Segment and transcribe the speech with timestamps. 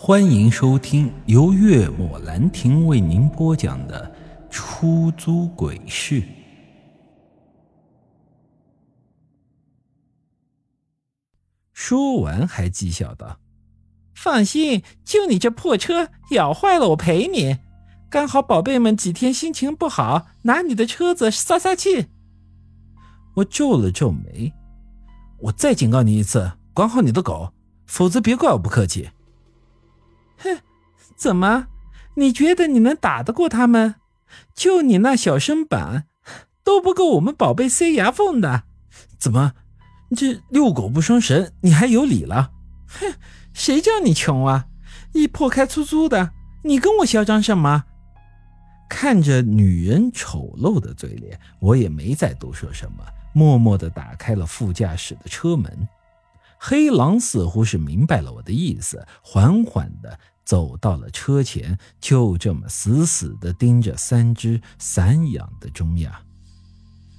[0.00, 4.08] 欢迎收听由月末兰亭为您播讲的
[4.48, 6.22] 《出租鬼市》。
[11.72, 13.40] 说完，还讥笑道
[14.14, 17.58] ：“放心，就你这破车，咬坏了我赔你。
[18.08, 22.06] 刚好宝贝们几天心情不好，拿你的车子撒撒气。”
[23.34, 24.52] 我皱了皱眉
[25.42, 27.52] ：“我再警告你一次，管好你的狗，
[27.84, 29.10] 否则别怪我不客气。”
[30.38, 30.58] 哼，
[31.16, 31.68] 怎么？
[32.14, 33.96] 你觉得你能打得过他们？
[34.54, 36.06] 就你那小身板，
[36.64, 38.64] 都不够我们宝贝塞牙缝的。
[39.18, 39.54] 怎么？
[40.16, 42.50] 这遛狗不伤神，你还有理了？
[42.88, 43.14] 哼，
[43.52, 44.66] 谁叫你穷啊？
[45.12, 46.32] 一破开出租的，
[46.64, 47.84] 你跟我嚣张什么？
[48.88, 55.88] 看着女人丑陋的嘴脸，我也没再多说什么，默默地打开了副驾驶的车门。
[56.60, 66.20] 黑狼似乎是明白了我的意思，缓缓地走到了车前，就这么死死地盯着三只散养的中亚。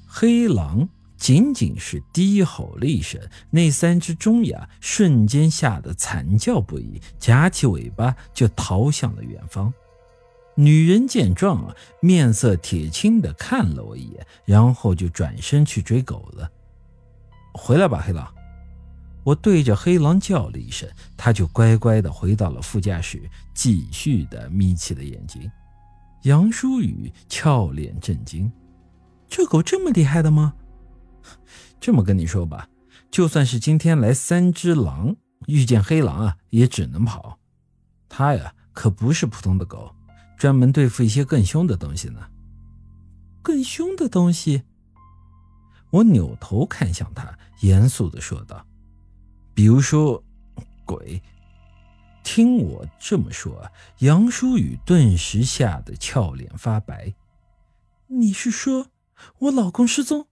[0.07, 9.73] 黑狼仅仅是低吼了一声，那三只中亚瞬间吓得惨叫不已，夹起尾巴就逃向了远方。
[10.55, 16.49] 女人见状啊，面色铁青地看了我一眼，然后就转身去追狗了。
[17.53, 18.33] 回来吧，黑狼。
[19.29, 25.47] 我对着黑狼叫了一声，他就乖乖地回到了副驾驶，继续地眯起了眼睛。
[26.23, 28.51] 杨舒雨俏脸震惊
[29.29, 30.55] ：“这狗这么厉害的吗？”
[31.79, 32.67] 这么跟你说吧，
[33.11, 37.37] 就算是今天来三只狼，遇见黑狼啊，也只能跑。
[38.09, 39.93] 它呀，可不是普通的狗，
[40.39, 42.19] 专门对付一些更凶的东西呢。
[43.43, 44.63] 更凶的东西？
[45.91, 48.65] 我扭头看向他，严肃地说道。
[49.59, 50.23] 比如说，
[50.85, 51.21] 鬼。
[52.23, 57.13] 听我这么说，杨舒雨顿时吓得俏脸发白。
[58.07, 58.87] 你是说
[59.39, 60.25] 我老公失踪？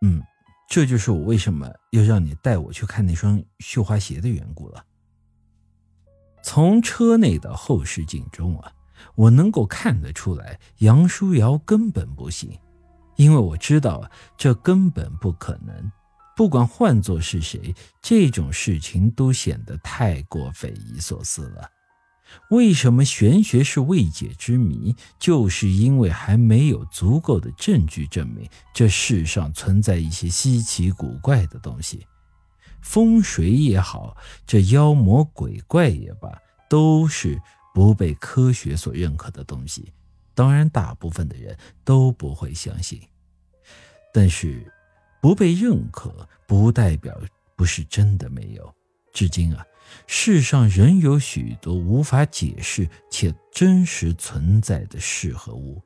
[0.00, 0.22] 嗯，
[0.66, 4.82] 这就是我为什么要让你带我去看那双绣花鞋的缘故了。
[6.42, 8.72] 从车内的后视镜中啊，
[9.14, 12.58] 我能够看得出来，杨舒瑶根本不信，
[13.16, 15.92] 因为我知道，这根本不可能。
[16.36, 21.70] 不管换作是谁，这种事情都显得太过匪夷所思了。
[22.50, 24.94] 为什么玄学是未解之谜？
[25.18, 32.06] 就是因为还没有足够的证据证明这世上存在一些稀奇古怪的东西。
[32.82, 34.14] 风水也好，
[34.46, 36.30] 这妖魔鬼怪也罢，
[36.68, 37.40] 都是
[37.72, 39.90] 不被科学所认可的东西。
[40.34, 43.00] 当然，大部分的人都不会相信。
[44.12, 44.70] 但是。
[45.20, 47.18] 不被认可，不代表
[47.56, 48.74] 不是真的没有。
[49.12, 49.64] 至今啊，
[50.06, 55.82] 世上仍有许多无法解释且真实存在的事和物，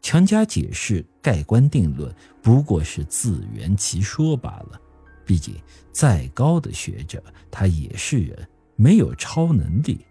[0.00, 4.80] 强加解释、盖棺定论，不过是自圆其说罢了。
[5.26, 5.54] 毕竟，
[5.92, 10.06] 再高的学者，他也是人，没有超能力，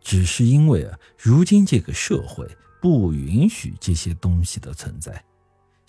[0.00, 2.46] 只是因为啊，如今这个社会
[2.80, 5.24] 不允许这些东西的存在。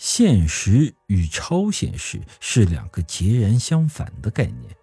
[0.04, 4.76] 现实与超现实是两个截然相反的概念，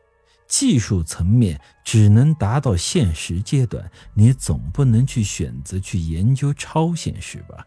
[0.47, 7.67] 技术层面只能达到现实阶段，你总不能去选择去研究超现实吧？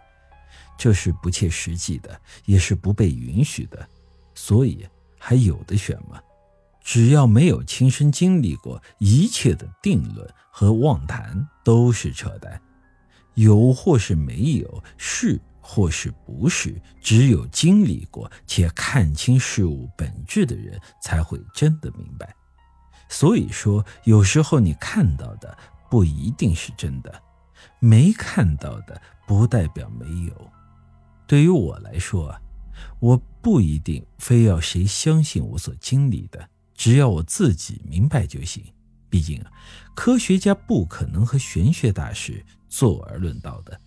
[0.78, 3.86] 这是不切实际的，也是不被允许的，
[4.34, 4.88] 所以
[5.20, 6.22] 还有的选吗？
[6.82, 12.62] 只要没有亲身经历过，一切的定论和妄谈都是扯淡，
[13.34, 15.38] 有或是没有是。
[15.62, 22.36] 或是不是只有经历过且看清事物本质的人才会真的明白？
[23.08, 25.58] 所以说，有时候你看到的
[25.90, 27.22] 不一定是真的，
[27.80, 30.52] 没看到的不代表没有。
[31.28, 32.42] 对于我来说啊，
[33.00, 38.64] 我不一定非要谁相信我所经历的，只要我自己明白就行。
[39.10, 39.52] 毕竟啊，
[39.94, 43.80] 科学家不可能和玄学大师坐而论道的。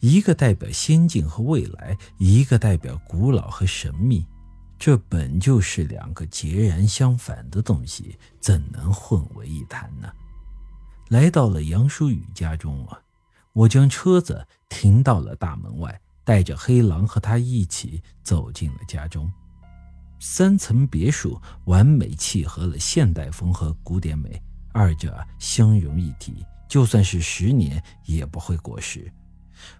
[0.00, 4.26] 一个代表先进和未来，一个代表古老和神秘，
[4.78, 10.08] 这本就是两个截然相反的东西，怎能混为一谈呢？
[11.08, 13.00] 来到了杨淑雨家中啊，
[13.52, 19.30] 我将车子停到了大门外，带着黑狼和他一起走进了家中。
[20.18, 24.42] 三层别墅完美契合了现代风和古典美，
[24.72, 29.10] 二者相融一体，就算是十年也不会过时。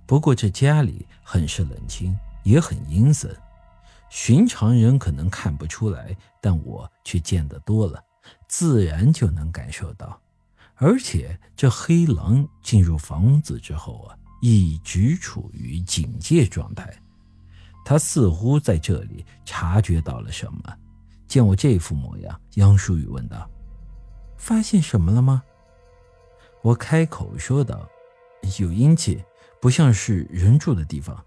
[0.06, 3.34] 不过这家里很是冷清，也很阴森，
[4.08, 8.02] 寻常人可能看不出来，但我却见得多了，
[8.48, 10.20] 自然就能感受到。
[10.76, 16.94] 而且这黑狼进入房子之后啊，一直处于警戒状态。
[17.84, 20.76] 他似乎在这里察觉到了什么。
[21.26, 23.50] 见我这副模样，杨淑雨问道
[24.38, 25.42] ：“发现什么了吗？”
[26.62, 27.88] 我开口说道
[28.60, 29.24] ：“有阴气，
[29.60, 31.24] 不像是人住的地方。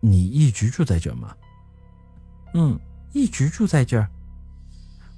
[0.00, 1.34] 你一直住在这吗
[2.54, 2.78] ？”“嗯，
[3.12, 4.10] 一直住在这儿。”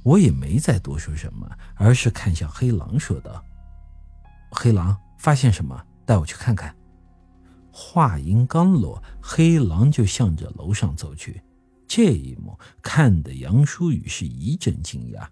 [0.05, 3.45] 我也没再多说什么，而是看向黑狼说道
[4.53, 5.85] ：“黑狼，发现什么？
[6.05, 6.75] 带我去看看。”
[7.73, 11.43] 话音刚落，黑狼就向着楼上走去。
[11.89, 15.29] 这一幕看得杨舒雨是一阵惊讶：“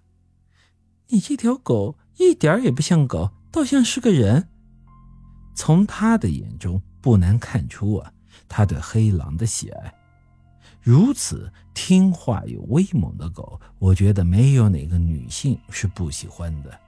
[1.09, 4.49] 你这条狗一点也不像狗，倒像是个人。”
[5.55, 8.13] 从他的眼中不难看出啊，
[8.49, 9.95] 他对黑狼的喜爱。
[10.83, 16.79] 如此听话又威猛的狗，我觉得没有哪个女性是不喜欢的。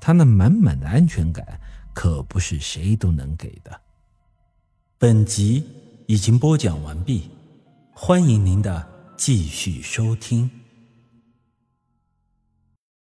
[0.00, 1.60] 他那满满的安全感，
[1.94, 3.80] 可不是谁都能给的。
[4.98, 5.64] 本集
[6.06, 7.30] 已经播讲完毕，
[7.92, 8.86] 欢迎您的
[9.16, 10.50] 继续收听。